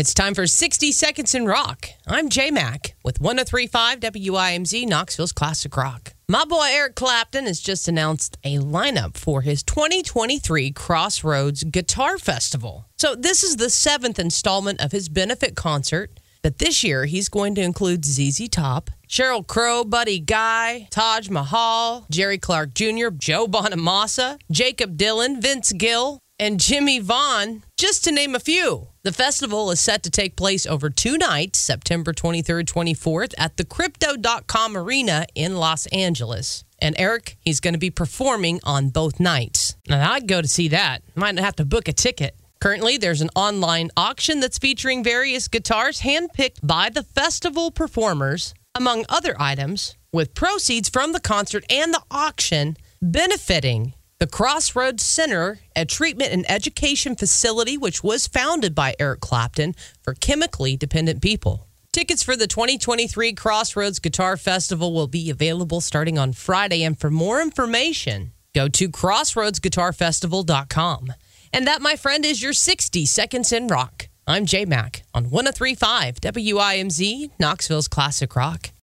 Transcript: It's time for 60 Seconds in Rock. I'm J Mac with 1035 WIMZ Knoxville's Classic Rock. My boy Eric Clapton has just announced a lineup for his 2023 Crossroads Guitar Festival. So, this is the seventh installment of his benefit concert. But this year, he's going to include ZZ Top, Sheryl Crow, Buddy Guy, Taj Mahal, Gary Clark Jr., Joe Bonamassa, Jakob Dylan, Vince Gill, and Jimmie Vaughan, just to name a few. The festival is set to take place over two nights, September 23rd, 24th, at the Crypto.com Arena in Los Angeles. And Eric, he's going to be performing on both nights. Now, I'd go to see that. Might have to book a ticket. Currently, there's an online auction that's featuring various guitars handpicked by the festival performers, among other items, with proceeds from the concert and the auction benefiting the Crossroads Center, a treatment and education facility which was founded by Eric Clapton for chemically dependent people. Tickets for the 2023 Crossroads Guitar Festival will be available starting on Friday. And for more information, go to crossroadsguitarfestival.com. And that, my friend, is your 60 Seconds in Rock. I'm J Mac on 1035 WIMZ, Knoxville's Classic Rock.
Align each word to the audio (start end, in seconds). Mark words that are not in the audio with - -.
It's 0.00 0.14
time 0.14 0.32
for 0.32 0.46
60 0.46 0.92
Seconds 0.92 1.34
in 1.34 1.44
Rock. 1.44 1.90
I'm 2.06 2.30
J 2.30 2.50
Mac 2.50 2.94
with 3.04 3.20
1035 3.20 4.00
WIMZ 4.00 4.88
Knoxville's 4.88 5.32
Classic 5.32 5.76
Rock. 5.76 6.14
My 6.26 6.46
boy 6.46 6.68
Eric 6.70 6.94
Clapton 6.94 7.44
has 7.44 7.60
just 7.60 7.86
announced 7.86 8.38
a 8.42 8.56
lineup 8.56 9.18
for 9.18 9.42
his 9.42 9.62
2023 9.62 10.70
Crossroads 10.70 11.64
Guitar 11.64 12.16
Festival. 12.16 12.86
So, 12.96 13.14
this 13.14 13.44
is 13.44 13.56
the 13.56 13.68
seventh 13.68 14.18
installment 14.18 14.82
of 14.82 14.90
his 14.90 15.10
benefit 15.10 15.54
concert. 15.54 16.18
But 16.42 16.56
this 16.56 16.82
year, 16.82 17.04
he's 17.04 17.28
going 17.28 17.54
to 17.56 17.60
include 17.60 18.06
ZZ 18.06 18.48
Top, 18.48 18.88
Sheryl 19.06 19.46
Crow, 19.46 19.84
Buddy 19.84 20.18
Guy, 20.18 20.88
Taj 20.90 21.28
Mahal, 21.28 22.06
Gary 22.10 22.38
Clark 22.38 22.72
Jr., 22.72 23.08
Joe 23.10 23.46
Bonamassa, 23.46 24.38
Jakob 24.50 24.96
Dylan, 24.96 25.42
Vince 25.42 25.72
Gill, 25.72 26.20
and 26.40 26.58
Jimmie 26.58 27.00
Vaughan, 27.00 27.62
just 27.76 28.02
to 28.04 28.10
name 28.10 28.34
a 28.34 28.40
few. 28.40 28.88
The 29.02 29.12
festival 29.12 29.70
is 29.70 29.78
set 29.78 30.02
to 30.04 30.10
take 30.10 30.36
place 30.36 30.66
over 30.66 30.88
two 30.88 31.18
nights, 31.18 31.58
September 31.58 32.14
23rd, 32.14 32.64
24th, 32.64 33.34
at 33.36 33.58
the 33.58 33.64
Crypto.com 33.64 34.74
Arena 34.74 35.26
in 35.34 35.56
Los 35.56 35.86
Angeles. 35.88 36.64
And 36.80 36.98
Eric, 36.98 37.36
he's 37.40 37.60
going 37.60 37.74
to 37.74 37.78
be 37.78 37.90
performing 37.90 38.58
on 38.64 38.88
both 38.88 39.20
nights. 39.20 39.76
Now, 39.86 40.12
I'd 40.12 40.26
go 40.26 40.40
to 40.40 40.48
see 40.48 40.68
that. 40.68 41.02
Might 41.14 41.38
have 41.38 41.56
to 41.56 41.66
book 41.66 41.88
a 41.88 41.92
ticket. 41.92 42.34
Currently, 42.58 42.96
there's 42.96 43.20
an 43.20 43.30
online 43.36 43.90
auction 43.94 44.40
that's 44.40 44.58
featuring 44.58 45.04
various 45.04 45.46
guitars 45.46 46.00
handpicked 46.00 46.66
by 46.66 46.88
the 46.88 47.02
festival 47.02 47.70
performers, 47.70 48.54
among 48.74 49.04
other 49.10 49.34
items, 49.38 49.94
with 50.10 50.34
proceeds 50.34 50.88
from 50.88 51.12
the 51.12 51.20
concert 51.20 51.64
and 51.70 51.92
the 51.92 52.02
auction 52.10 52.78
benefiting 53.02 53.92
the 54.20 54.26
Crossroads 54.26 55.02
Center, 55.02 55.60
a 55.74 55.86
treatment 55.86 56.32
and 56.32 56.48
education 56.48 57.16
facility 57.16 57.76
which 57.78 58.04
was 58.04 58.26
founded 58.26 58.74
by 58.74 58.94
Eric 58.98 59.20
Clapton 59.20 59.74
for 60.02 60.12
chemically 60.12 60.76
dependent 60.76 61.22
people. 61.22 61.66
Tickets 61.90 62.22
for 62.22 62.36
the 62.36 62.46
2023 62.46 63.32
Crossroads 63.32 63.98
Guitar 63.98 64.36
Festival 64.36 64.92
will 64.92 65.06
be 65.06 65.30
available 65.30 65.80
starting 65.80 66.18
on 66.18 66.34
Friday. 66.34 66.84
And 66.84 67.00
for 67.00 67.10
more 67.10 67.40
information, 67.40 68.32
go 68.54 68.68
to 68.68 68.90
crossroadsguitarfestival.com. 68.90 71.12
And 71.52 71.66
that, 71.66 71.80
my 71.80 71.96
friend, 71.96 72.24
is 72.26 72.42
your 72.42 72.52
60 72.52 73.06
Seconds 73.06 73.52
in 73.52 73.68
Rock. 73.68 74.08
I'm 74.26 74.44
J 74.44 74.66
Mac 74.66 75.02
on 75.14 75.30
1035 75.30 76.20
WIMZ, 76.20 77.30
Knoxville's 77.40 77.88
Classic 77.88 78.36
Rock. 78.36 78.70